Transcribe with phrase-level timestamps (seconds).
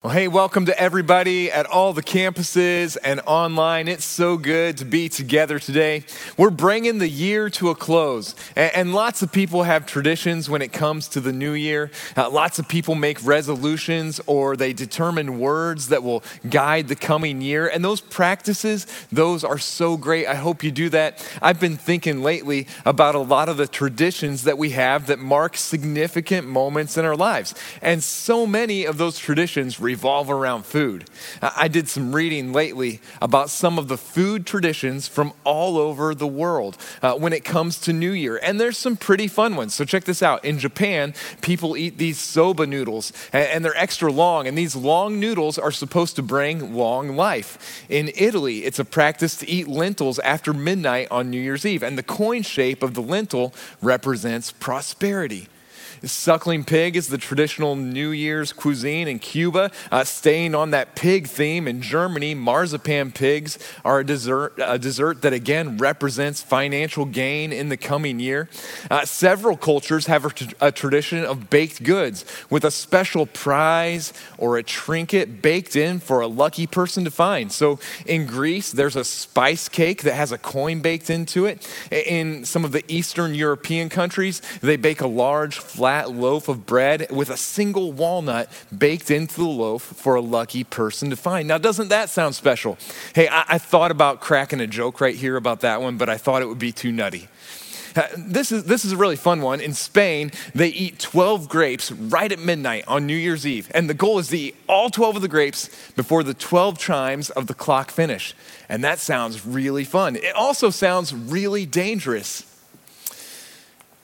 [0.00, 3.88] Well, hey, welcome to everybody at all the campuses and online.
[3.88, 6.04] It's so good to be together today.
[6.36, 10.72] We're bringing the year to a close, and, lots of people have traditions when it
[10.72, 11.90] comes to the new year.
[12.16, 17.40] Uh, lots of people make resolutions or they determine words that will guide the coming
[17.40, 20.28] year, and those practices, those are so great.
[20.28, 21.28] I hope you do that.
[21.42, 25.56] I've been thinking lately about a lot of the traditions that we have that mark
[25.56, 27.52] significant moments in our lives,
[27.82, 31.08] and so many of those traditions revolve around food.
[31.40, 36.26] I did some reading lately about some of the food traditions from all over the
[36.26, 39.74] world uh, when it comes to New Year, and there's some pretty fun ones.
[39.74, 40.44] So check this out.
[40.44, 45.56] In Japan, people eat these soba noodles, and they're extra long, and these long noodles
[45.58, 47.82] are supposed to bring long life.
[47.88, 51.96] In Italy, it's a practice to eat lentils after midnight on New Year's Eve, and
[51.96, 55.48] the coin shape of the lentil represents prosperity.
[56.04, 59.70] Suckling pig is the traditional New Year's cuisine in Cuba.
[59.90, 65.22] Uh, staying on that pig theme in Germany, marzipan pigs are a dessert, a dessert
[65.22, 68.48] that again represents financial gain in the coming year.
[68.90, 74.56] Uh, several cultures have a, a tradition of baked goods with a special prize or
[74.56, 77.50] a trinket baked in for a lucky person to find.
[77.50, 81.68] So in Greece, there's a spice cake that has a coin baked into it.
[81.90, 86.66] In some of the Eastern European countries, they bake a large flat flat loaf of
[86.66, 91.48] bread with a single walnut baked into the loaf for a lucky person to find.
[91.48, 92.76] Now, doesn't that sound special?
[93.14, 96.18] Hey, I, I thought about cracking a joke right here about that one, but I
[96.18, 97.28] thought it would be too nutty.
[97.96, 99.62] Uh, this is, this is a really fun one.
[99.62, 103.70] In Spain, they eat 12 grapes right at midnight on New Year's Eve.
[103.74, 107.30] And the goal is to eat all 12 of the grapes before the 12 chimes
[107.30, 108.34] of the clock finish.
[108.68, 110.16] And that sounds really fun.
[110.16, 112.44] It also sounds really dangerous.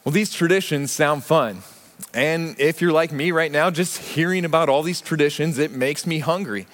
[0.02, 1.62] Well, these traditions sound fun.
[2.12, 6.06] And if you're like me right now, just hearing about all these traditions, it makes
[6.06, 6.66] me hungry.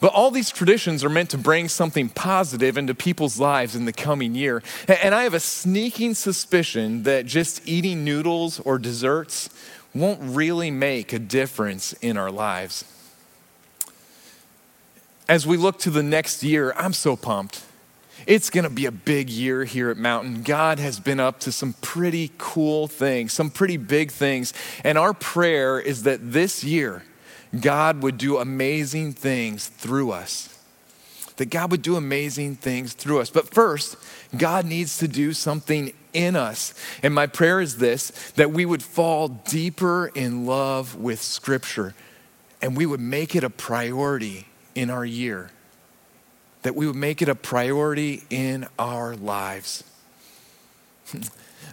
[0.00, 3.92] But all these traditions are meant to bring something positive into people's lives in the
[3.92, 4.62] coming year.
[4.86, 9.48] And I have a sneaking suspicion that just eating noodles or desserts
[9.94, 12.84] won't really make a difference in our lives.
[15.28, 17.64] As we look to the next year, I'm so pumped.
[18.26, 20.42] It's going to be a big year here at Mountain.
[20.42, 24.54] God has been up to some pretty cool things, some pretty big things.
[24.82, 27.04] And our prayer is that this year,
[27.60, 30.52] God would do amazing things through us.
[31.36, 33.28] That God would do amazing things through us.
[33.28, 33.96] But first,
[34.36, 36.72] God needs to do something in us.
[37.02, 41.94] And my prayer is this that we would fall deeper in love with Scripture
[42.62, 45.50] and we would make it a priority in our year
[46.66, 49.84] that we would make it a priority in our lives.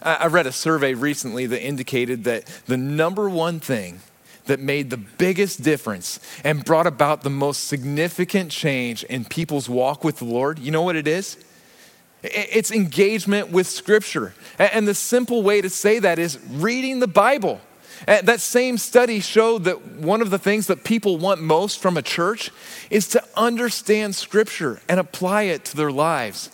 [0.02, 4.00] I read a survey recently that indicated that the number one thing
[4.46, 10.04] that made the biggest difference and brought about the most significant change in people's walk
[10.04, 11.38] with the Lord, you know what it is?
[12.22, 14.32] It's engagement with Scripture.
[14.58, 17.60] And the simple way to say that is reading the Bible.
[18.06, 21.96] Eh, that same study showed that one of the things that people want most from
[21.96, 22.50] a church
[22.90, 26.50] is to understand Scripture and apply it to their lives.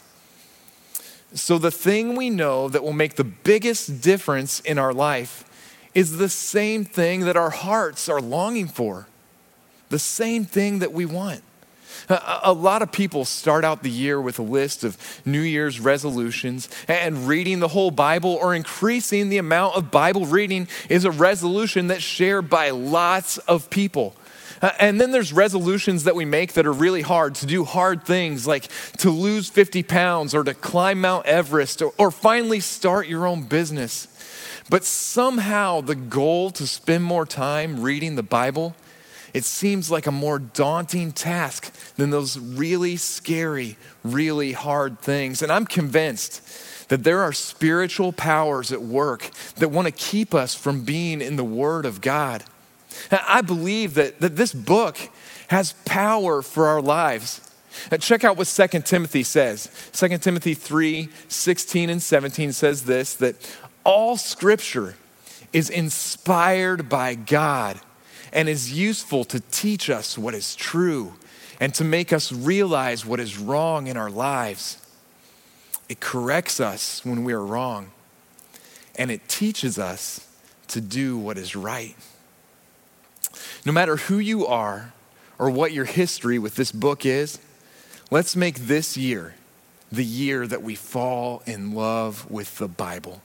[1.33, 5.45] So, the thing we know that will make the biggest difference in our life
[5.95, 9.07] is the same thing that our hearts are longing for,
[9.89, 11.43] the same thing that we want.
[12.09, 16.69] A lot of people start out the year with a list of New Year's resolutions,
[16.89, 21.89] and reading the whole Bible or increasing the amount of Bible reading is a resolution
[21.89, 24.15] that's shared by lots of people.
[24.79, 28.47] And then there's resolutions that we make that are really hard to do hard things
[28.47, 28.69] like
[28.99, 33.45] to lose 50 pounds or to climb Mount Everest or, or finally start your own
[33.45, 34.07] business.
[34.69, 38.77] But somehow the goal to spend more time reading the Bible
[39.33, 45.43] it seems like a more daunting task than those really scary, really hard things.
[45.43, 50.55] And I'm convinced that there are spiritual powers at work that want to keep us
[50.55, 52.45] from being in the Word of God.
[53.11, 54.99] I believe that, that this book
[55.49, 57.41] has power for our lives.
[57.91, 59.71] Now check out what 2 Timothy says.
[59.93, 63.37] 2 Timothy 3 16 and 17 says this that
[63.85, 64.97] all scripture
[65.53, 67.81] is inspired by God
[68.33, 71.15] and is useful to teach us what is true
[71.61, 74.79] and to make us realize what is wrong in our lives.
[75.89, 77.91] It corrects us when we are wrong,
[78.97, 80.27] and it teaches us
[80.69, 81.97] to do what is right.
[83.67, 84.93] No matter who you are
[85.39, 87.39] or what your history with this book is,
[88.11, 89.35] let's make this year
[89.93, 93.21] the year that we fall in love with the Bible.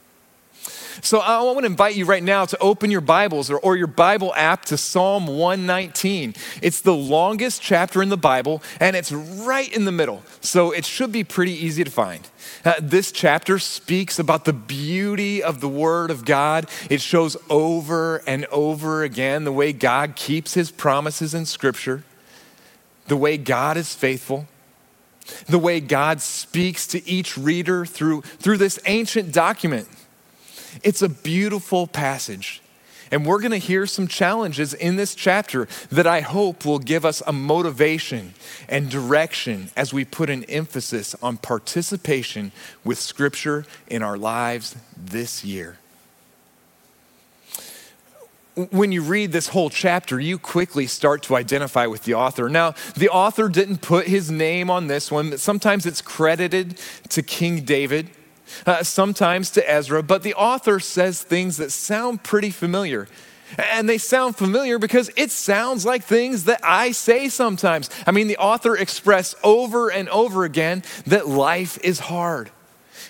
[1.02, 3.86] So I want to invite you right now to open your Bibles or, or, your
[3.86, 6.34] Bible app to Psalm 119.
[6.62, 10.22] It's the longest chapter in the Bible and it's right in the middle.
[10.40, 12.28] So it should be pretty easy to find.
[12.64, 16.66] Uh, this chapter speaks about the beauty of the Word of God.
[16.88, 22.04] It shows over and over again the way God keeps His promises in Scripture,
[23.06, 24.46] the way God is faithful
[25.48, 29.88] the way God speaks to each reader through, through this ancient document.
[30.82, 32.62] It's a beautiful passage.
[33.10, 37.04] And we're going to hear some challenges in this chapter that I hope will give
[37.04, 38.34] us a motivation
[38.68, 42.50] and direction as we put an emphasis on participation
[42.84, 45.78] with Scripture in our lives this year.
[48.70, 52.48] When you read this whole chapter, you quickly start to identify with the author.
[52.48, 56.80] Now, the author didn't put his name on this one, but sometimes it's credited
[57.10, 58.10] to King David
[58.66, 63.08] uh, sometimes to Ezra, but the author says things that sound pretty familiar.
[63.58, 67.90] And they sound familiar because it sounds like things that I say sometimes.
[68.06, 72.50] I mean, the author expressed over and over again that life is hard.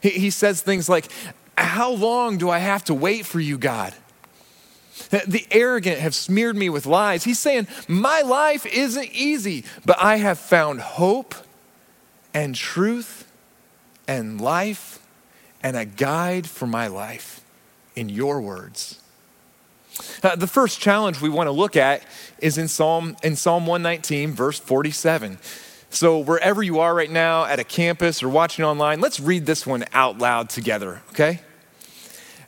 [0.03, 1.07] He, he says things like,
[1.57, 3.95] How long do I have to wait for you, God?
[5.11, 7.25] The arrogant have smeared me with lies.
[7.25, 11.35] He's saying, My life isn't easy, but I have found hope
[12.35, 13.31] and truth
[14.07, 14.99] and life
[15.67, 17.41] and a guide for my life
[17.97, 19.01] in your words.
[20.23, 22.05] Uh, the first challenge we want to look at
[22.39, 25.39] is in Psalm, in Psalm 119, verse 47.
[25.91, 29.67] So, wherever you are right now at a campus or watching online, let's read this
[29.67, 31.41] one out loud together, okay?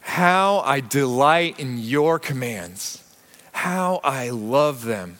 [0.00, 3.02] How I delight in your commands,
[3.50, 5.18] how I love them.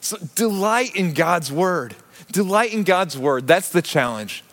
[0.00, 1.96] So, delight in God's word.
[2.30, 3.48] Delight in God's word.
[3.48, 4.44] That's the challenge.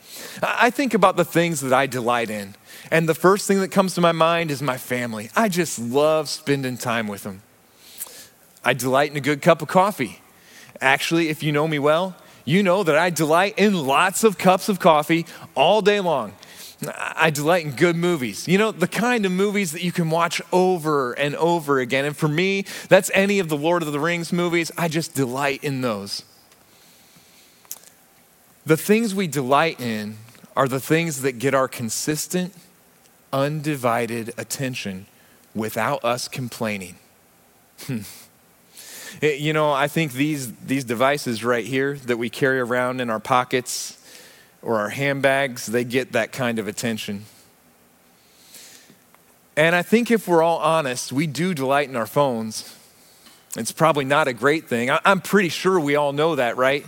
[0.41, 2.55] I think about the things that I delight in.
[2.89, 5.29] And the first thing that comes to my mind is my family.
[5.35, 7.41] I just love spending time with them.
[8.63, 10.21] I delight in a good cup of coffee.
[10.79, 12.15] Actually, if you know me well,
[12.45, 15.25] you know that I delight in lots of cups of coffee
[15.55, 16.33] all day long.
[16.97, 18.47] I delight in good movies.
[18.47, 22.05] You know, the kind of movies that you can watch over and over again.
[22.05, 24.71] And for me, that's any of the Lord of the Rings movies.
[24.77, 26.23] I just delight in those.
[28.71, 30.15] The things we delight in
[30.56, 32.53] are the things that get our consistent,
[33.33, 35.07] undivided attention
[35.53, 36.95] without us complaining.
[39.21, 43.19] you know, I think these, these devices right here that we carry around in our
[43.19, 44.01] pockets
[44.62, 47.25] or our handbags, they get that kind of attention.
[49.57, 52.74] And I think if we're all honest, we do delight in our phones.
[53.57, 54.89] It's probably not a great thing.
[55.03, 56.85] I'm pretty sure we all know that, right?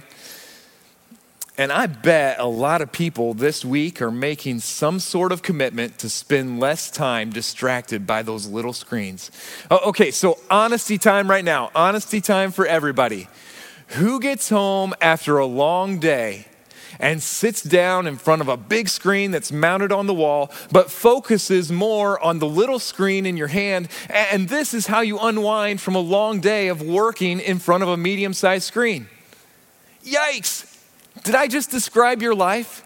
[1.55, 5.99] And I bet a lot of people this week are making some sort of commitment
[5.99, 9.29] to spend less time distracted by those little screens.
[9.69, 11.69] Oh, okay, so honesty time right now.
[11.75, 13.27] Honesty time for everybody.
[13.89, 16.47] Who gets home after a long day
[16.99, 20.89] and sits down in front of a big screen that's mounted on the wall, but
[20.89, 23.89] focuses more on the little screen in your hand?
[24.09, 27.89] And this is how you unwind from a long day of working in front of
[27.89, 29.07] a medium sized screen.
[30.03, 30.72] Yikes!
[31.23, 32.83] Did I just describe your life?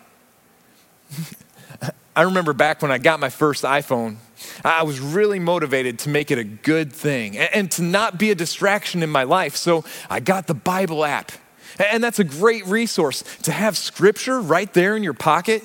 [2.16, 4.18] I remember back when I got my first iPhone,
[4.66, 8.36] I was really motivated to make it a good thing and to not be a
[8.36, 9.56] distraction in my life.
[9.56, 11.32] So I got the Bible app.
[11.92, 15.64] And that's a great resource to have scripture right there in your pocket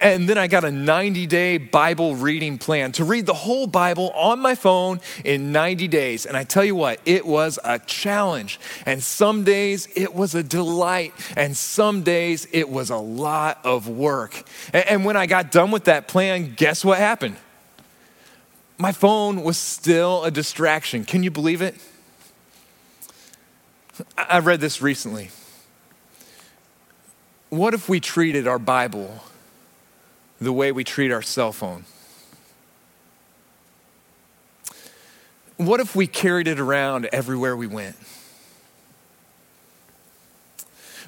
[0.00, 4.10] and then I got a 90 day Bible reading plan to read the whole Bible
[4.10, 6.26] on my phone in 90 days.
[6.26, 8.60] And I tell you what, it was a challenge.
[8.86, 13.88] And some days it was a delight, and some days it was a lot of
[13.88, 14.44] work.
[14.72, 17.36] And when I got done with that plan, guess what happened?
[18.78, 21.04] My phone was still a distraction.
[21.04, 21.74] Can you believe it?
[24.16, 25.30] I read this recently.
[27.50, 29.20] What if we treated our Bible
[30.40, 31.84] the way we treat our cell phone?
[35.56, 37.96] What if we carried it around everywhere we went?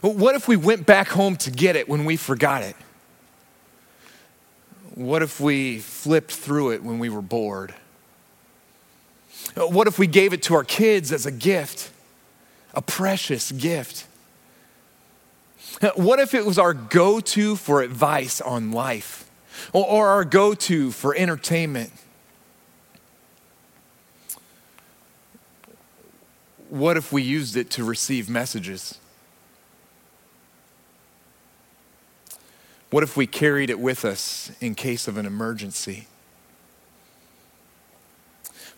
[0.03, 2.77] What if we went back home to get it when we forgot it?
[4.95, 7.75] What if we flipped through it when we were bored?
[9.55, 11.91] What if we gave it to our kids as a gift,
[12.75, 14.07] a precious gift?
[15.95, 19.22] What if it was our go to for advice on life?
[19.73, 21.93] Or, or our go to for entertainment.
[26.69, 28.99] What if we used it to receive messages?
[32.91, 36.09] What if we carried it with us in case of an emergency?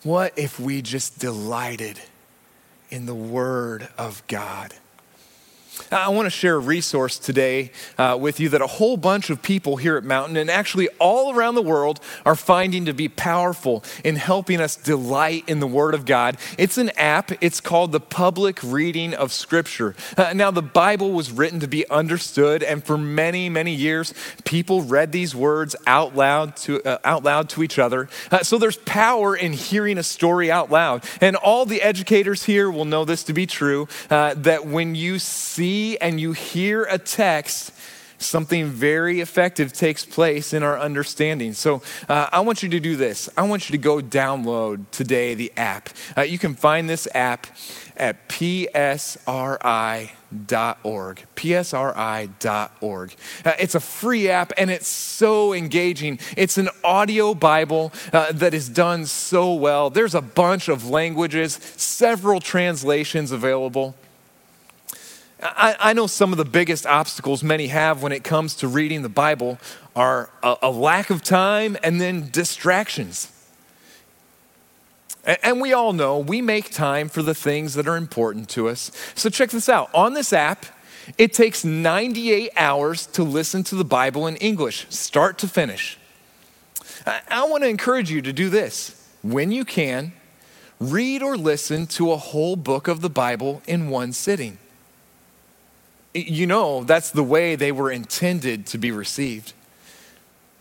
[0.04, 1.98] What if we just delighted
[2.90, 4.74] in the Word of God?
[5.90, 9.42] I want to share a resource today uh, with you that a whole bunch of
[9.42, 13.84] people here at Mountain and actually all around the world are finding to be powerful
[14.04, 16.36] in helping us delight in the Word of God.
[16.58, 19.94] It's an app, it's called the Public Reading of Scripture.
[20.16, 24.14] Uh, now, the Bible was written to be understood, and for many, many years,
[24.44, 28.08] people read these words out loud to, uh, out loud to each other.
[28.30, 31.04] Uh, so there's power in hearing a story out loud.
[31.20, 35.18] And all the educators here will know this to be true uh, that when you
[35.18, 37.72] see see and you hear a text,
[38.18, 41.54] something very effective takes place in our understanding.
[41.54, 43.30] So uh, I want you to do this.
[43.34, 45.88] I want you to go download today the app.
[46.16, 47.46] Uh, you can find this app
[47.96, 48.66] at psri.org.
[51.36, 53.14] psri.org.
[53.44, 56.18] Uh, it's a free app and it's so engaging.
[56.36, 59.88] It's an audio Bible uh, that is done so well.
[59.88, 63.94] There's a bunch of languages, several translations available.
[65.42, 69.02] I, I, know some of the biggest obstacles many have when it comes to reading
[69.02, 69.58] the Bible
[69.96, 73.30] are a, a lack of time and then distractions.
[75.24, 78.68] And, and we all know we make time for the things that are important to
[78.68, 78.92] us.
[79.14, 79.92] So check this out.
[79.92, 80.66] On this app,
[81.18, 85.98] it takes 98 hours to listen to the Bible in English, start to finish.
[87.06, 89.00] I, I want to encourage you to do this.
[89.22, 90.12] When you can,
[90.78, 94.58] read or listen to a whole book of the Bible in one sitting
[96.14, 99.52] you know that's the way they were intended to be received.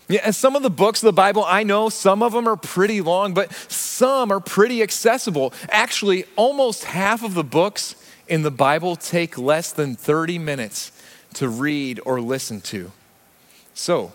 [0.10, 2.57] Yeah, and some of the books of the Bible, I know some of them are
[2.57, 5.53] pretty long, but some are pretty accessible.
[5.69, 7.95] Actually, almost half of the books
[8.27, 10.91] in the Bible take less than 30 minutes
[11.36, 12.91] to read or listen to.
[13.74, 14.12] So,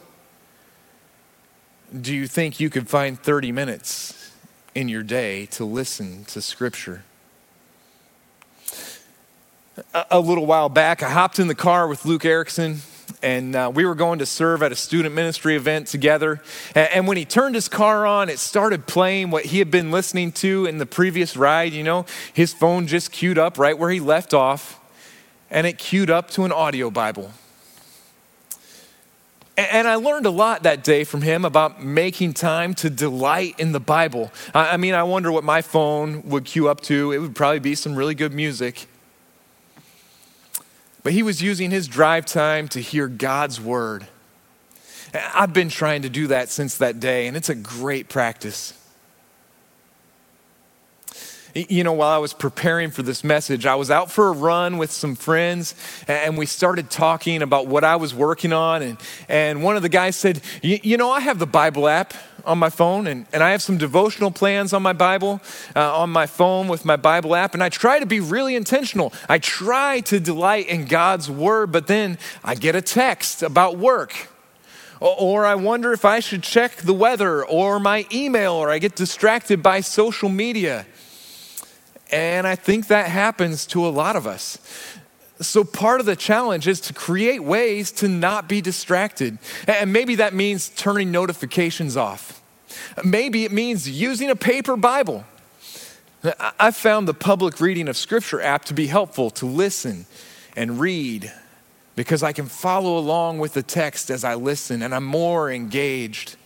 [1.98, 4.32] do you think you could find 30 minutes
[4.74, 7.02] in your day to listen to Scripture?
[10.10, 12.78] A little while back, I hopped in the car with Luke Erickson,
[13.22, 16.42] and uh, we were going to serve at a student ministry event together.
[16.74, 20.32] And, when he turned his car on, it started playing what he had been listening
[20.32, 21.72] to in the previous ride.
[21.72, 24.80] You know, his phone just queued up right where he left off,
[25.50, 27.32] and it queued up to an audio Bible.
[29.56, 33.58] And, and I learned a lot that day from him about making time to delight
[33.58, 34.30] in the Bible.
[34.54, 37.12] I, I mean, I wonder what my phone would queue up to.
[37.12, 38.86] It would probably be some really good music.
[41.02, 44.06] But he was using his drive time to hear God's word.
[45.14, 48.77] I've been trying to do that since that day, and it's a great practice.
[51.54, 54.76] You know, while I was preparing for this message, I was out for a run
[54.76, 55.74] with some friends,
[56.06, 58.82] and we started talking about what I was working on.
[58.82, 62.12] And, and one of the guys said, You know, I have the Bible app
[62.44, 65.40] on my phone, and, and I have some devotional plans on my Bible,
[65.74, 69.12] uh, on my phone with my Bible app, and I try to be really intentional.
[69.28, 74.28] I try to delight in God's word, but then I get a text about work.
[75.00, 78.96] Or I wonder if I should check the weather or my email, or I get
[78.96, 80.86] distracted by social media.
[82.10, 84.58] And I think that happens to a lot of us.
[85.40, 89.38] So, part of the challenge is to create ways to not be distracted.
[89.68, 92.42] And maybe that means turning notifications off.
[93.04, 95.24] Maybe it means using a paper Bible.
[96.58, 100.06] I've found the public reading of Scripture app to be helpful to listen
[100.56, 101.32] and read
[101.94, 106.36] because I can follow along with the text as I listen and I'm more engaged.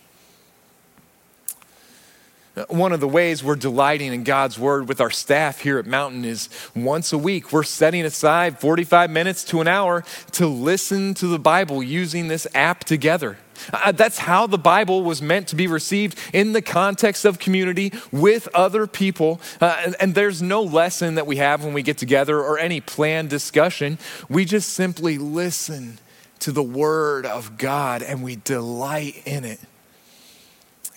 [2.67, 6.23] One of the ways we're delighting in God's word with our staff here at Mountain
[6.23, 11.25] is once a week, we're setting aside 45 minutes to an hour to listen to
[11.25, 13.39] the Bible using this app together.
[13.71, 17.91] Uh, that's how the Bible was meant to be received in the context of community
[18.11, 19.41] with other people.
[19.59, 22.79] Uh, and, and there's no lesson that we have when we get together or any
[22.79, 23.97] planned discussion.
[24.29, 25.97] We just simply listen
[26.39, 29.59] to the Word of God and we delight in it.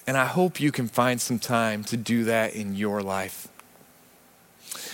[0.07, 3.49] And I hope you can find some time to do that in your life.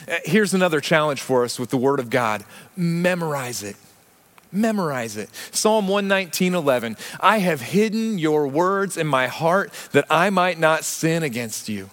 [0.08, 2.44] Uh, here's another challenge for us with the Word of God
[2.76, 3.76] memorize it.
[4.50, 5.30] Memorize it.
[5.50, 6.96] Psalm 119, 11.
[7.20, 11.88] I have hidden your words in my heart that I might not sin against you.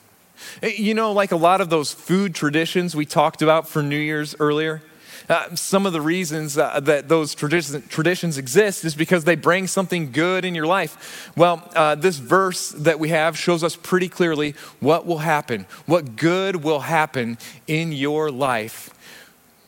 [0.62, 3.98] Uh, you know, like a lot of those food traditions we talked about for New
[3.98, 4.82] Year's earlier,
[5.30, 9.68] uh, some of the reasons uh, that those traditions, traditions exist is because they bring
[9.68, 11.32] something good in your life.
[11.38, 16.16] Well, uh, this verse that we have shows us pretty clearly what will happen, what
[16.16, 18.90] good will happen in your life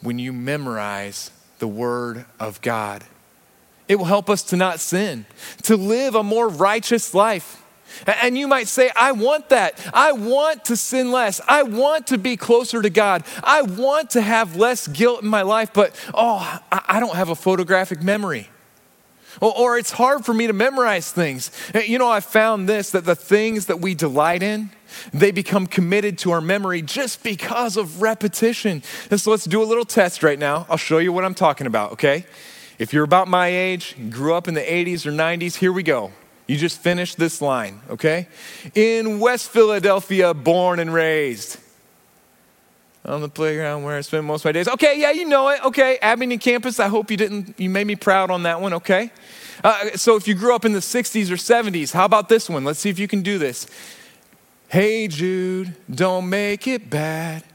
[0.02, 3.04] when you memorize the Word of God.
[3.88, 5.26] It will help us to not sin,
[5.64, 7.61] to live a more righteous life.
[8.06, 9.80] And you might say, I want that.
[9.94, 11.42] I want to sin less.
[11.48, 13.24] I want to be closer to God.
[13.44, 17.36] I want to have less guilt in my life, but oh, I don't have a
[17.36, 18.50] photographic memory.
[19.40, 21.52] Or, it's hard for me to memorize things.
[21.74, 24.72] You know, I found this that the things that we delight in,
[25.14, 28.84] they become committed to our memory just because of repetition.
[29.10, 30.66] And so let's do a little test right now.
[30.70, 32.26] I'll show you what I'm talking about, okay?
[32.78, 36.12] If you're about my age, grew up in the 80s or 90s, here we go.
[36.52, 38.28] You just finished this line, okay?
[38.76, 41.58] In West Philadelphia, born and raised.
[43.06, 44.68] On the playground where I spent most of my days.
[44.68, 45.64] Okay, yeah, you know it.
[45.64, 46.78] Okay, Abingdon campus.
[46.82, 49.12] I hope you didn't, you made me proud on that one, okay?
[49.64, 52.66] Uh, so if you grew up in the 60s or 70s, how about this one?
[52.66, 53.66] Let's see if you can do this.
[54.68, 57.46] Hey, Jude, don't make it bad.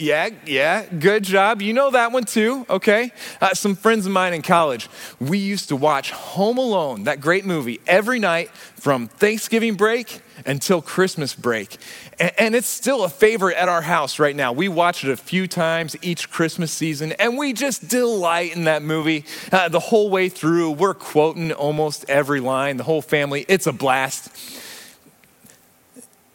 [0.00, 1.60] Yeah, yeah, good job.
[1.60, 3.10] You know that one too, okay?
[3.40, 4.88] Uh, some friends of mine in college,
[5.18, 10.80] we used to watch Home Alone, that great movie, every night from Thanksgiving break until
[10.80, 11.78] Christmas break.
[12.20, 14.52] And, and it's still a favorite at our house right now.
[14.52, 18.82] We watch it a few times each Christmas season, and we just delight in that
[18.84, 20.70] movie uh, the whole way through.
[20.70, 23.46] We're quoting almost every line, the whole family.
[23.48, 24.30] It's a blast.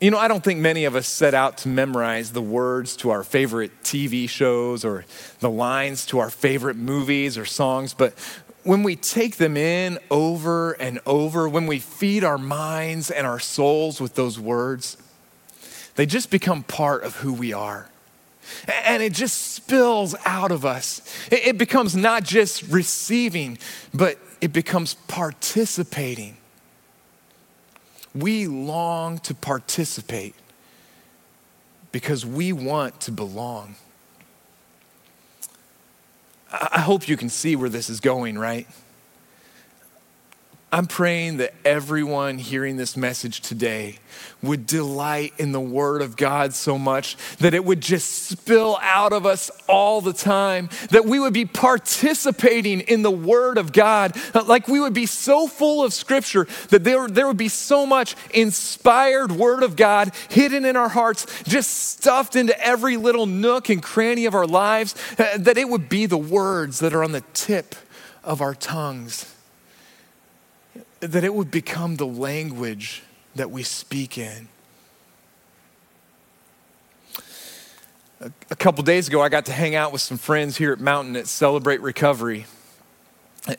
[0.03, 3.11] You know, I don't think many of us set out to memorize the words to
[3.11, 5.05] our favorite TV shows or
[5.39, 8.13] the lines to our favorite movies or songs, but
[8.63, 13.39] when we take them in over and over, when we feed our minds and our
[13.39, 14.97] souls with those words,
[15.95, 17.89] they just become part of who we are.
[18.83, 21.01] And it just spills out of us.
[21.31, 23.57] It becomes not just receiving,
[23.93, 26.35] but it becomes participating
[28.15, 30.35] we long to participate
[31.91, 33.75] because we want to belong.
[36.51, 38.67] I hope you can see where this is going, right?
[40.73, 43.99] I'm praying that everyone hearing this message today
[44.41, 49.13] would delight in the Word of God so much that it would just spill out
[49.13, 54.17] of us all the time, that we would be participating in the Word of God,
[54.47, 58.15] like we would be so full of Scripture that there, there would be so much
[58.33, 63.83] inspired Word of God hidden in our hearts, just stuffed into every little nook and
[63.83, 67.23] cranny of our lives, uh, that it would be the words that are on the
[67.35, 67.75] tip
[68.23, 69.32] of our tongues
[71.07, 73.03] that it would become the language
[73.35, 74.47] that we speak in.
[78.21, 80.79] A, a couple days ago, I got to hang out with some friends here at
[80.79, 82.45] Mountain at Celebrate Recovery.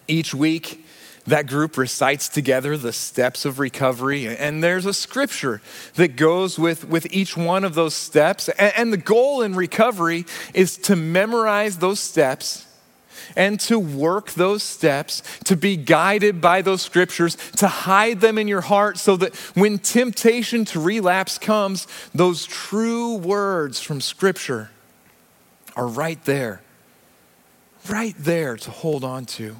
[0.08, 0.86] Each week,
[1.26, 5.60] that group recites together the steps of recovery, and there's a scripture
[5.96, 8.48] that goes with, with each one of those steps.
[8.48, 12.66] And, and the goal in recovery is to memorize those steps
[13.36, 18.48] and to work those steps, to be guided by those scriptures, to hide them in
[18.48, 24.70] your heart so that when temptation to relapse comes, those true words from scripture
[25.76, 26.62] are right there,
[27.88, 29.56] right there to hold on to.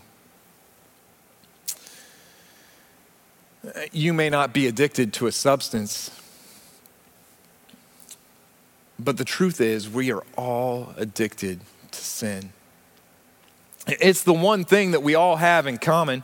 [3.93, 6.11] You may not be addicted to a substance,
[8.99, 12.54] but the truth is, we are all addicted to sin.
[13.87, 16.23] It's the one thing that we all have in common.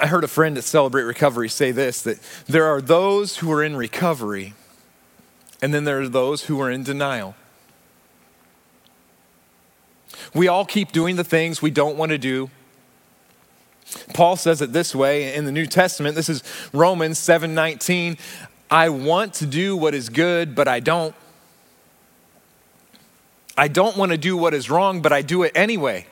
[0.00, 3.62] I heard a friend at Celebrate Recovery say this that there are those who are
[3.62, 4.54] in recovery,
[5.60, 7.34] and then there are those who are in denial.
[10.34, 12.50] We all keep doing the things we don't want to do.
[14.14, 16.14] Paul says it this way in the New Testament.
[16.14, 18.18] This is Romans 7:19.
[18.70, 21.14] I want to do what is good, but I don't.
[23.58, 26.06] I don't want to do what is wrong, but I do it anyway.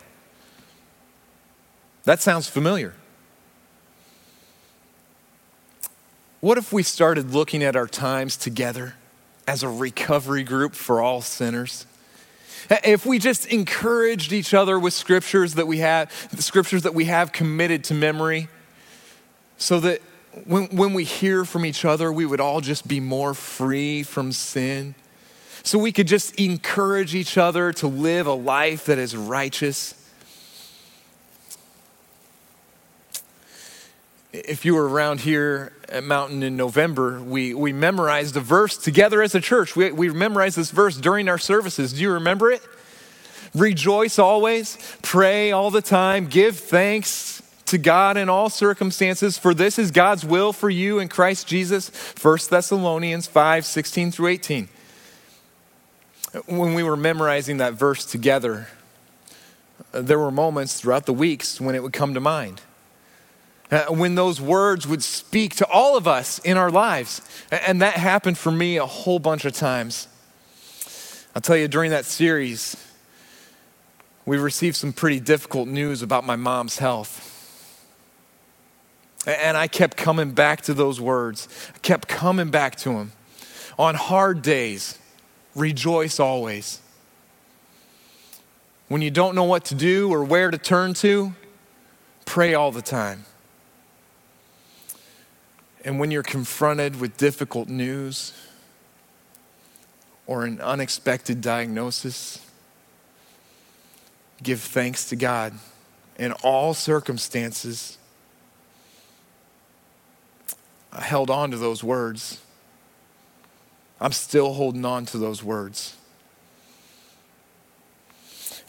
[2.03, 2.93] That sounds familiar.
[6.41, 8.97] What if we started looking at our times together
[9.47, 11.87] as a recovery group for all sinners?
[12.69, 17.05] If we just encouraged each other with scriptures that we have, the scriptures that we
[17.05, 18.49] have committed to memory,
[19.57, 20.03] so that
[20.47, 24.33] when, when we hear from each other, we would all just be more free from
[24.33, 24.97] sin
[25.67, 30.01] so we could just encourage each other to live a life that is righteous.
[34.33, 39.23] If you were around here at Mountain in November, we, we memorized a verse together
[39.23, 39.75] as a church.
[39.75, 41.95] We, we memorized this verse during our services.
[41.95, 42.63] Do you remember it?
[43.53, 49.81] Rejoice always, pray all the time, give thanks to God in all circumstances, for this
[49.81, 51.89] is God's will for you in Christ Jesus.
[52.23, 54.69] 1 Thessalonians 5 16 through 18
[56.47, 58.69] when we were memorizing that verse together,
[59.93, 62.61] there were moments throughout the weeks when it would come to mind.
[63.71, 67.21] Uh, when those words would speak to all of us in our lives.
[67.51, 70.07] And that happened for me a whole bunch of times.
[71.35, 72.77] I'll tell you, during that series,
[74.25, 77.33] we received some pretty difficult news about my mom's health.
[79.27, 81.49] And I kept coming back to those words.
[81.75, 83.13] I kept coming back to them.
[83.79, 84.99] On hard days,
[85.57, 86.81] rejoice always.
[88.89, 91.35] When you don't know what to do or where to turn to,
[92.25, 93.25] pray all the time.
[95.85, 98.33] And when you're confronted with difficult news
[100.27, 102.41] or an unexpected diagnosis,
[104.43, 105.55] give thanks to God
[106.19, 107.99] in all circumstances.
[110.93, 112.41] I held on to those words.
[114.01, 115.97] I'm still holding on to those words.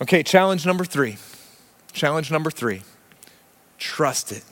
[0.01, 1.17] Okay, challenge number three.
[1.91, 2.83] Challenge number three
[3.79, 4.43] trust it.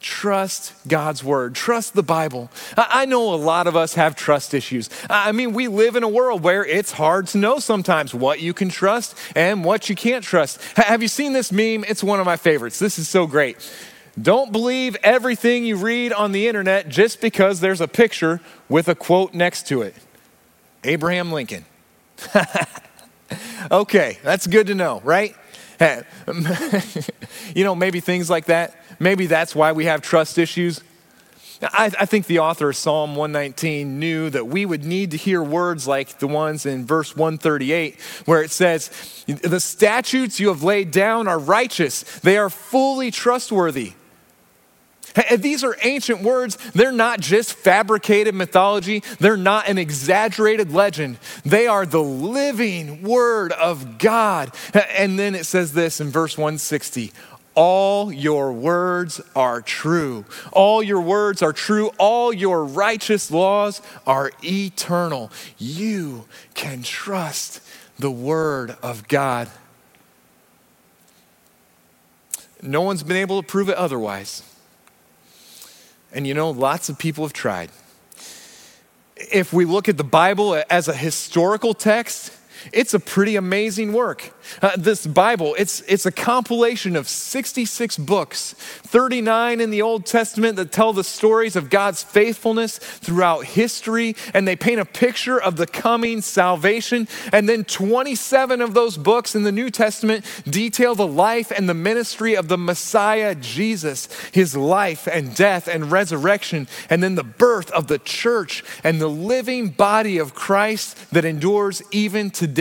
[0.00, 1.54] Trust God's word.
[1.54, 2.50] Trust the Bible.
[2.76, 4.90] I know a lot of us have trust issues.
[5.08, 8.52] I mean, we live in a world where it's hard to know sometimes what you
[8.52, 10.60] can trust and what you can't trust.
[10.76, 11.84] Have you seen this meme?
[11.88, 12.78] It's one of my favorites.
[12.78, 13.56] This is so great.
[14.20, 18.94] Don't believe everything you read on the internet just because there's a picture with a
[18.94, 19.94] quote next to it.
[20.84, 21.64] Abraham Lincoln.
[23.70, 25.34] okay, that's good to know, right?
[27.54, 28.76] you know, maybe things like that.
[29.00, 30.80] Maybe that's why we have trust issues.
[31.62, 35.42] I, I, think the author of Psalm 119 knew that we would need to hear
[35.42, 38.90] words like the ones in verse 138, where it says,
[39.26, 43.94] The statutes you have laid down are righteous, they are fully trustworthy.
[45.36, 46.56] These are ancient words.
[46.74, 51.18] They're not just fabricated mythology, they're not an exaggerated legend.
[51.44, 54.54] They are the living word of God.
[54.74, 57.12] And then it says this in verse 160
[57.54, 60.24] all your words are true.
[60.52, 61.92] All your words are true.
[61.98, 65.30] All your righteous laws are eternal.
[65.56, 66.24] You
[66.54, 67.60] can trust
[67.98, 69.48] the word of God.
[72.60, 74.42] No one's been able to prove it otherwise.
[76.14, 77.70] And you know, lots of people have tried.
[79.16, 82.32] If we look at the Bible as a historical text,
[82.72, 84.32] it's a pretty amazing work.
[84.60, 90.56] Uh, this Bible, it's, it's a compilation of 66 books, 39 in the Old Testament
[90.56, 95.56] that tell the stories of God's faithfulness throughout history, and they paint a picture of
[95.56, 97.08] the coming salvation.
[97.32, 101.74] And then 27 of those books in the New Testament detail the life and the
[101.74, 107.70] ministry of the Messiah, Jesus, his life and death and resurrection, and then the birth
[107.72, 112.53] of the church and the living body of Christ that endures even today.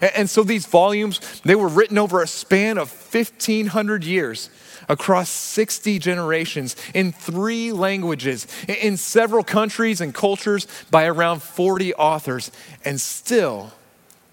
[0.00, 4.50] And, and so these volumes they were written over a span of 1,500 years
[4.88, 12.50] across 60 generations in three languages, in several countries and cultures by around 40 authors.
[12.84, 13.72] And still,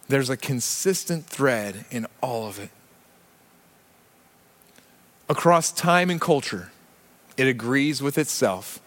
[0.08, 2.70] there's a consistent thread in all of it.
[5.30, 6.72] Across time and culture,
[7.36, 8.80] it agrees with itself.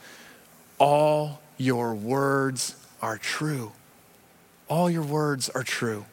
[0.78, 3.72] All your words are true.
[4.68, 6.06] All your words are true.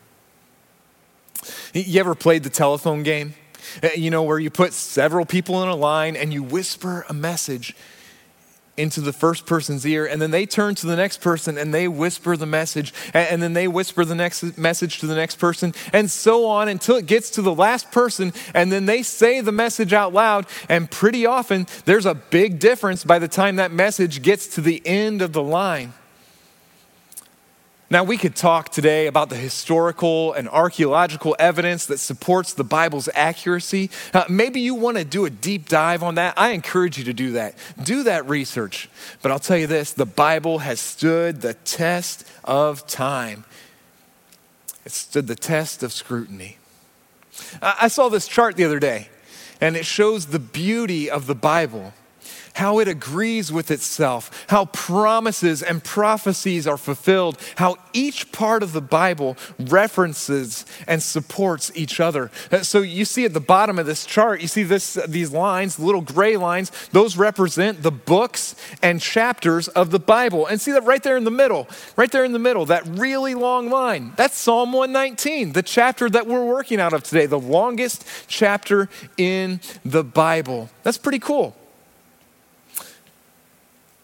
[1.74, 3.36] You ever played the telephone game?
[3.84, 7.14] Uh, you know, where you put several people in a line and you whisper a
[7.14, 7.76] message
[8.78, 11.88] into the first person's ear, and then they turn to the next person and they
[11.88, 16.12] whisper the message, and then they whisper the next message to the next person, and
[16.12, 19.94] so on until it gets to the last person, and then they say the message
[19.94, 20.46] out loud.
[20.70, 24.80] And pretty often, there's a big difference by the time that message gets to the
[24.86, 25.94] end of the line.
[27.90, 33.08] Now, we could talk today about the historical and archaeological evidence that supports the Bible's
[33.14, 33.90] accuracy.
[34.14, 36.34] Uh, maybe you want to do a deep dive on that.
[36.36, 37.56] I encourage you to do that.
[37.82, 38.90] Do that research.
[39.22, 43.46] But I'll tell you this the Bible has stood the test of time,
[44.86, 46.58] it stood the test of scrutiny.
[47.62, 49.08] I saw this chart the other day,
[49.62, 51.94] and it shows the beauty of the Bible
[52.58, 58.74] how it agrees with itself, how promises and prophecies are fulfilled, how each part of
[58.74, 62.32] the Bible references and supports each other.
[62.52, 65.78] Uh, so you see at the bottom of this chart, you see this, these lines,
[65.78, 70.48] little gray lines, those represent the books and chapters of the Bible.
[70.48, 73.36] And see that right there in the middle, right there in the middle, that really
[73.36, 78.04] long line, that's Psalm 119, the chapter that we're working out of today, the longest
[78.26, 80.72] chapter in the Bible.
[80.82, 81.56] That's pretty cool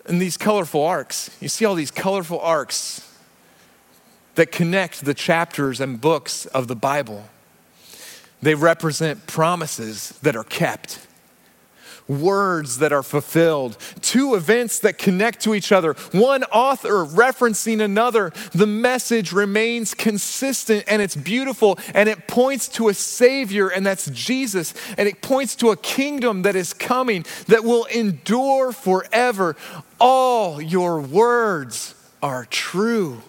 [0.05, 1.35] and these colorful arcs.
[1.39, 3.09] You see all these colorful arcs
[4.35, 7.29] that connect the chapters and books of the Bible.
[8.41, 10.99] They represent promises that are kept,
[12.07, 18.31] words that are fulfilled, two events that connect to each other, one author referencing another.
[18.53, 24.09] The message remains consistent and it's beautiful and it points to a Savior, and that's
[24.11, 24.73] Jesus.
[24.97, 29.55] And it points to a kingdom that is coming that will endure forever.
[29.99, 33.21] All your words are true.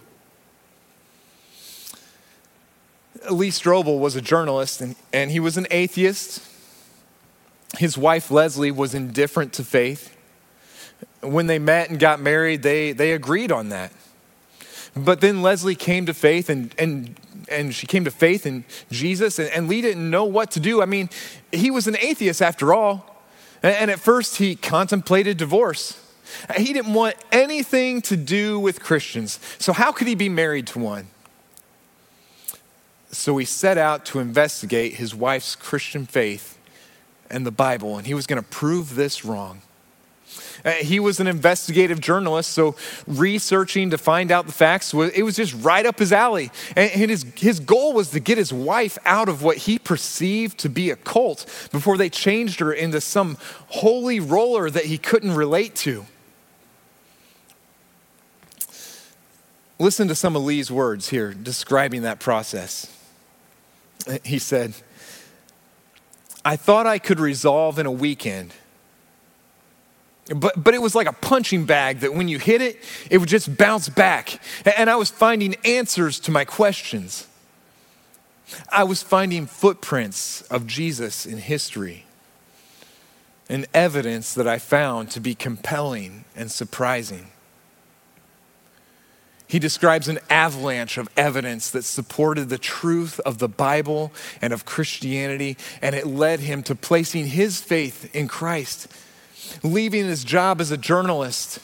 [3.31, 6.43] Lee Strobel was a journalist and, and he was an atheist.
[7.79, 10.17] His wife, Leslie, was indifferent to faith.
[11.21, 13.93] When they met and got married, they, they agreed on that.
[14.97, 17.17] But then Leslie came to faith and, and,
[17.49, 20.81] and she came to faith in Jesus, and, and Lee didn't know what to do.
[20.81, 21.11] I mean,
[21.51, 23.23] he was an atheist after all.
[23.63, 26.01] And, and at first, he contemplated divorce.
[26.57, 29.39] He didn't want anything to do with Christians.
[29.59, 31.09] So, how could he be married to one?
[33.15, 36.59] So he set out to investigate his wife's Christian faith
[37.31, 39.63] and the Bible, and he was going to prove this wrong.
[40.65, 42.75] Uh, he was an investigative journalist, so
[43.07, 46.51] researching to find out the facts, it was just right up his alley.
[46.75, 50.69] And his, his goal was to get his wife out of what he perceived to
[50.69, 53.37] be a cult before they changed her into some
[53.69, 56.07] holy roller that he couldn't relate to.
[59.79, 62.91] Listen to some of Lee's words here describing that process
[64.25, 64.75] he said,
[66.45, 68.53] I thought I could resolve in a weekend.
[70.35, 72.79] But, but it was like a punching bag that when you hit it,
[73.11, 74.41] it would just bounce back.
[74.77, 77.27] And I was finding answers to my questions.
[78.71, 82.05] I was finding footprints of Jesus in history
[83.49, 87.29] and evidence that I found to be compelling and surprising.
[89.55, 94.13] He describes an avalanche of evidence that supported the truth of the Bible
[94.43, 98.89] and of Christianity, and it led him to placing his faith in Christ,
[99.63, 101.61] leaving his job as a journalist.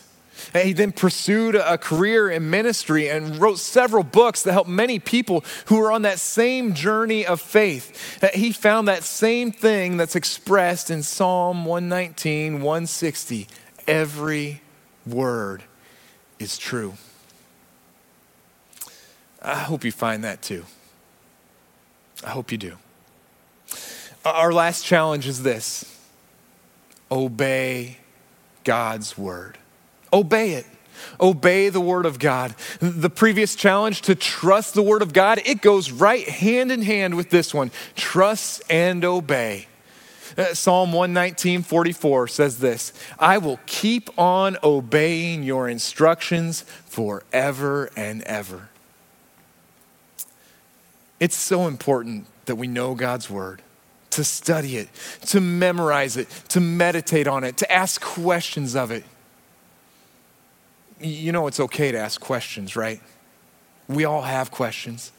[0.55, 5.01] And he then pursued a career in ministry and wrote several books that helped many
[5.01, 8.23] people who were on that same journey of faith.
[8.35, 13.49] He found that same thing that's expressed in Psalm 119, 160.
[13.89, 14.63] Every
[15.05, 15.65] word
[16.39, 16.95] is true.
[19.43, 20.65] I hope you find that too.
[22.25, 22.77] I hope you do.
[24.25, 25.85] Our last challenge is this
[27.11, 27.99] obey
[28.65, 29.59] God's word.
[30.13, 30.67] Obey it.
[31.21, 32.55] Obey the word of God.
[32.81, 37.17] The previous challenge to trust the word of God, it goes right hand in hand
[37.17, 39.67] with this one trust and obey.
[40.37, 48.23] Uh, Psalm 119, 44 says this I will keep on obeying your instructions forever and
[48.23, 48.69] ever.
[51.21, 53.63] It's so important that we know God's word,
[54.11, 54.89] to study it,
[55.27, 59.05] to memorize it, to meditate on it, to ask questions of it.
[61.01, 63.01] You know, it's okay to ask questions, right?
[63.87, 65.13] We all have questions.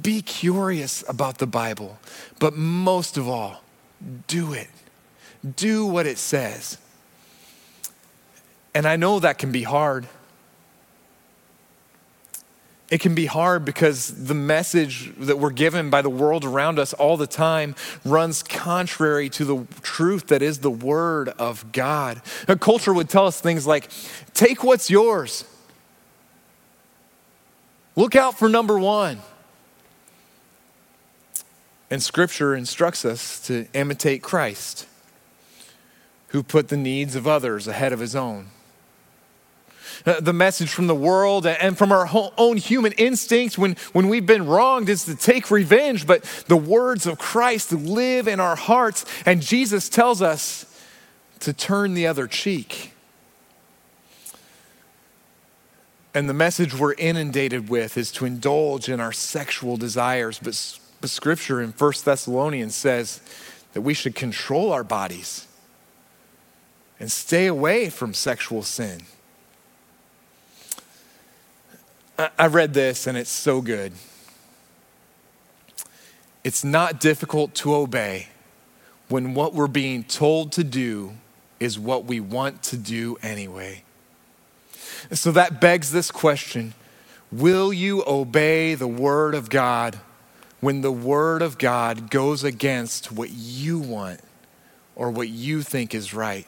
[0.00, 1.98] Be curious about the Bible,
[2.38, 3.62] but most of all,
[4.26, 4.68] do it.
[5.56, 6.78] Do what it says.
[8.74, 10.06] And I know that can be hard
[12.92, 16.92] it can be hard because the message that we're given by the world around us
[16.92, 17.74] all the time
[18.04, 22.20] runs contrary to the truth that is the Word of God.
[22.48, 23.88] A culture would tell us things like
[24.34, 25.46] take what's yours,
[27.96, 29.20] look out for number one.
[31.90, 34.86] And Scripture instructs us to imitate Christ,
[36.28, 38.48] who put the needs of others ahead of his own.
[40.04, 44.26] Uh, the message from the world and from our own human instincts when, when we've
[44.26, 49.04] been wronged is to take revenge, but the words of Christ live in our hearts,
[49.26, 50.66] and Jesus tells us
[51.40, 52.92] to turn the other cheek.
[56.14, 60.38] And the message we're inundated with is to indulge in our sexual desires.
[60.38, 63.20] But, but scripture in 1 Thessalonians says
[63.72, 65.46] that we should control our bodies
[67.00, 69.02] and stay away from sexual sin.
[72.18, 73.92] I read this and it's so good.
[76.44, 78.28] It's not difficult to obey
[79.08, 81.12] when what we're being told to do
[81.60, 83.84] is what we want to do anyway.
[85.12, 86.74] So that begs this question
[87.30, 89.98] Will you obey the Word of God
[90.60, 94.20] when the Word of God goes against what you want
[94.94, 96.46] or what you think is right?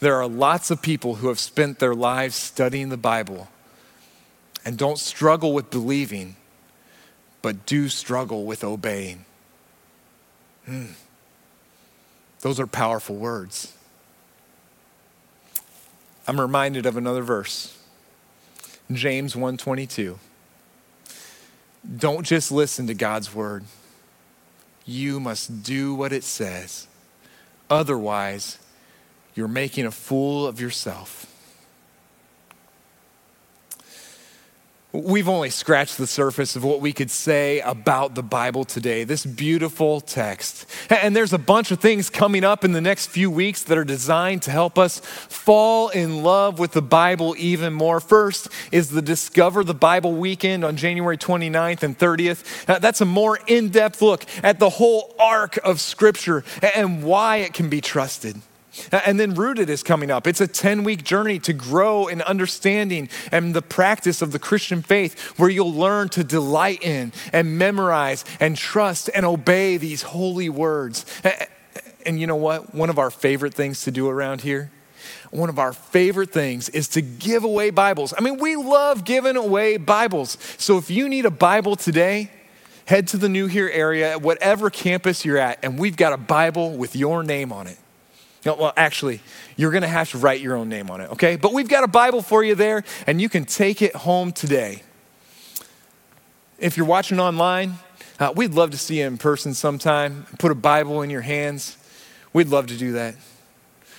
[0.00, 3.48] There are lots of people who have spent their lives studying the Bible
[4.68, 6.36] and don't struggle with believing,
[7.40, 9.24] but do struggle with obeying.
[10.66, 10.88] Hmm.
[12.40, 13.72] Those are powerful words.
[16.26, 17.78] I'm reminded of another verse.
[18.92, 20.18] James 1:22.
[21.96, 23.64] Don't just listen to God's word.
[24.84, 26.88] You must do what it says.
[27.70, 28.58] Otherwise,
[29.34, 31.27] you're making a fool of yourself.
[34.90, 39.26] We've only scratched the surface of what we could say about the Bible today, this
[39.26, 40.64] beautiful text.
[40.88, 43.84] And there's a bunch of things coming up in the next few weeks that are
[43.84, 48.00] designed to help us fall in love with the Bible even more.
[48.00, 52.66] First is the Discover the Bible weekend on January 29th and 30th.
[52.66, 57.36] Uh, that's a more in depth look at the whole arc of Scripture and why
[57.36, 58.40] it can be trusted.
[58.90, 60.26] And then Rooted is coming up.
[60.26, 64.82] It's a 10 week journey to grow in understanding and the practice of the Christian
[64.82, 70.48] faith where you'll learn to delight in and memorize and trust and obey these holy
[70.48, 71.04] words.
[72.04, 72.74] And you know what?
[72.74, 74.70] One of our favorite things to do around here
[75.30, 78.14] one of our favorite things is to give away Bibles.
[78.16, 80.38] I mean, we love giving away Bibles.
[80.58, 82.30] So if you need a Bible today,
[82.86, 86.16] head to the New Here area at whatever campus you're at, and we've got a
[86.16, 87.78] Bible with your name on it.
[88.44, 89.20] No, well, actually,
[89.56, 91.36] you're going to have to write your own name on it, okay?
[91.36, 94.82] But we've got a Bible for you there, and you can take it home today.
[96.58, 97.74] If you're watching online,
[98.20, 100.26] uh, we'd love to see you in person sometime.
[100.38, 101.76] Put a Bible in your hands.
[102.32, 103.16] We'd love to do that.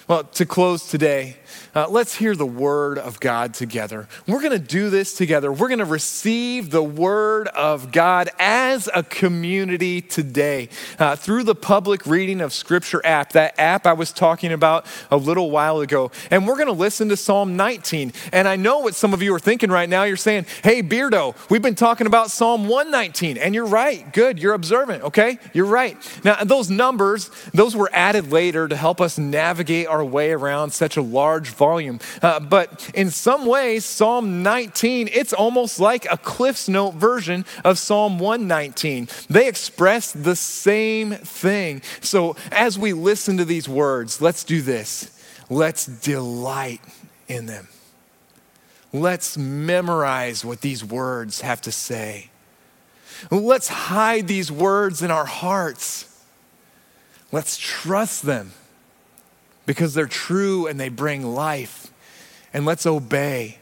[0.09, 1.35] Well, to close today,
[1.75, 4.07] uh, let's hear the word of God together.
[4.25, 5.51] We're going to do this together.
[5.51, 11.53] We're going to receive the word of God as a community today uh, through the
[11.53, 16.11] public reading of Scripture app, that app I was talking about a little while ago.
[16.31, 18.13] And we're going to listen to Psalm 19.
[18.33, 20.05] And I know what some of you are thinking right now.
[20.05, 23.37] You're saying, hey, Beardo, we've been talking about Psalm 119.
[23.37, 24.11] And you're right.
[24.11, 24.39] Good.
[24.39, 25.37] You're observant, okay?
[25.53, 25.95] You're right.
[26.23, 30.95] Now, those numbers, those were added later to help us navigate our way around such
[30.95, 31.99] a large volume.
[32.21, 37.77] Uh, but in some ways, Psalm 19, it's almost like a Cliff's Note version of
[37.77, 39.09] Psalm 119.
[39.29, 41.81] They express the same thing.
[42.01, 45.15] So as we listen to these words, let's do this.
[45.49, 46.81] Let's delight
[47.27, 47.67] in them.
[48.93, 52.29] Let's memorize what these words have to say.
[53.29, 56.05] Let's hide these words in our hearts.
[57.31, 58.53] Let's trust them
[59.69, 61.93] because they're true and they bring life.
[62.55, 63.59] And let's obey.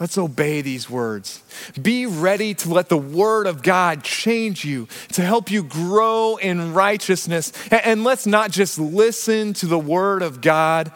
[0.00, 1.44] Let's obey these words.
[1.80, 6.74] Be ready to let the word of God change you, to help you grow in
[6.74, 7.52] righteousness.
[7.70, 10.90] And let's not just listen to the word of God,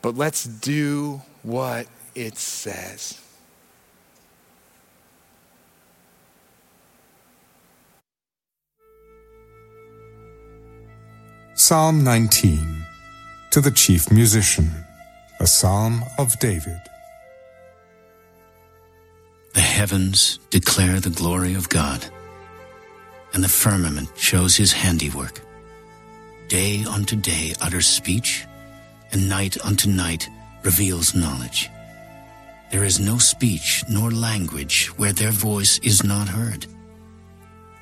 [0.00, 3.20] but let's do what it says.
[11.56, 12.80] Psalm 19
[13.50, 14.70] to the chief musician,
[15.40, 16.80] a psalm of David.
[19.54, 22.06] The heavens declare the glory of God,
[23.34, 25.40] and the firmament shows his handiwork.
[26.46, 28.46] Day unto day utters speech,
[29.10, 30.28] and night unto night
[30.62, 31.70] reveals knowledge.
[32.70, 36.66] There is no speech nor language where their voice is not heard.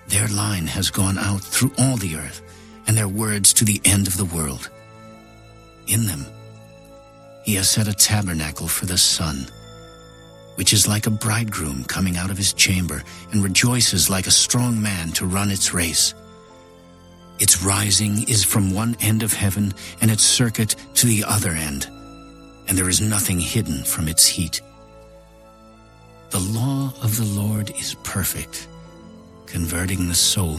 [0.06, 2.40] Their line has gone out through all the earth,
[2.86, 4.70] and their words to the end of the world
[5.88, 6.26] in them.
[7.44, 9.46] He has set a tabernacle for the sun,
[10.56, 14.80] which is like a bridegroom coming out of his chamber and rejoices like a strong
[14.80, 16.14] man to run its race.
[17.38, 21.86] Its rising is from one end of heaven and its circuit to the other end,
[22.66, 24.60] and there is nothing hidden from its heat.
[26.30, 28.68] The law of the Lord is perfect,
[29.46, 30.58] converting the soul.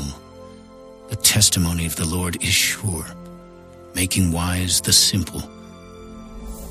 [1.09, 3.05] The testimony of the Lord is sure
[3.95, 5.41] making wise the simple.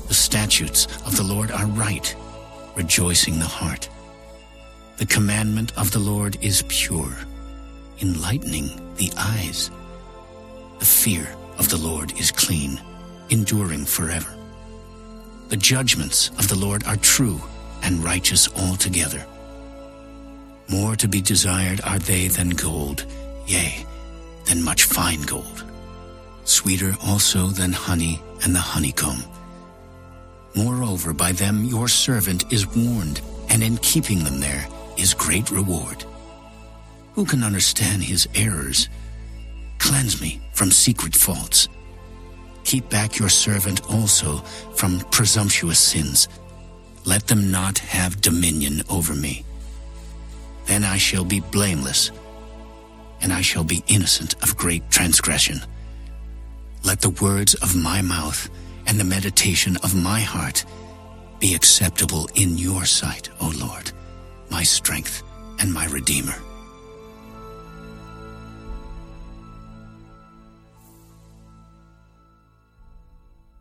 [0.07, 2.15] The statutes of the Lord are right,
[2.75, 3.89] rejoicing the heart.
[4.97, 7.15] The commandment of the Lord is pure,
[8.01, 9.69] enlightening the eyes.
[10.79, 11.27] The fear
[11.57, 12.81] of the Lord is clean,
[13.29, 14.35] enduring forever.
[15.49, 17.39] The judgments of the Lord are true
[17.83, 19.25] and righteous altogether.
[20.69, 23.05] More to be desired are they than gold,
[23.47, 23.85] yea,
[24.45, 25.68] than much fine gold
[26.49, 29.23] sweeter also than honey and the honeycomb.
[30.55, 36.03] Moreover, by them your servant is warned, and in keeping them there is great reward.
[37.13, 38.89] Who can understand his errors?
[39.77, 41.67] Cleanse me from secret faults.
[42.63, 44.37] Keep back your servant also
[44.75, 46.27] from presumptuous sins.
[47.05, 49.43] Let them not have dominion over me.
[50.65, 52.11] Then I shall be blameless
[53.21, 55.61] and I shall be innocent of great transgression.
[56.83, 58.49] Let the words of my mouth
[58.87, 60.65] and the meditation of my heart
[61.39, 63.91] be acceptable in your sight, O Lord,
[64.49, 65.23] my strength
[65.59, 66.35] and my Redeemer.